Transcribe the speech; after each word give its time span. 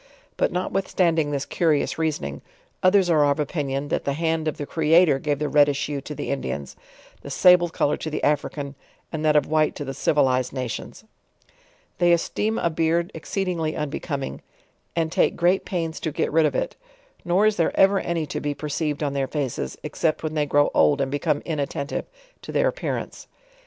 But 0.35 0.51
notwithstanding 0.51 1.29
this 1.29 1.45
curious 1.45 1.99
reasoning, 1.99 2.41
others 2.81 3.07
are 3.07 3.23
of 3.29 3.39
opinion, 3.39 3.89
that 3.89 4.03
the 4.03 4.13
hand 4.13 4.47
of 4.47 4.57
tho 4.57 4.65
Creator 4.65 5.19
gave 5.19 5.37
the 5.37 5.47
reddish 5.47 5.85
hue 5.85 6.01
to 6.01 6.15
the 6.15 6.31
Indians, 6.31 6.75
the 7.21 7.29
sable 7.29 7.69
color 7.69 7.97
to 7.97 8.09
the 8.09 8.23
African, 8.23 8.73
and 9.11 9.23
that 9.23 9.35
of 9.35 9.45
white 9.45 9.75
to 9.75 9.85
the 9.85 9.93
civilized 9.93 10.51
na 10.53 10.65
tions. 10.65 11.03
They 11.99 12.13
esteem 12.13 12.57
a 12.57 12.71
beard 12.71 13.11
exceedingly 13.13 13.75
unbecoming, 13.75 14.41
and 14.95 15.11
take 15.11 15.35
great 15.35 15.65
pains 15.65 15.99
to 15.99 16.11
get 16.11 16.31
rid 16.31 16.47
of 16.47 16.55
it; 16.55 16.75
nor 17.23 17.45
is 17.45 17.57
there 17.57 17.79
ever 17.79 17.99
any 17.99 18.25
to 18.25 18.39
be 18.41 18.55
per 18.55 18.69
ceived 18.69 19.03
on 19.03 19.13
their 19.13 19.27
faces, 19.27 19.77
except 19.83 20.23
when 20.23 20.33
they 20.33 20.47
grow 20.47 20.71
old 20.73 20.99
and 20.99 21.11
.become 21.11 21.43
inattentive 21.45 22.05
to 22.41 22.51
their 22.51 22.67
appearance. 22.67 23.27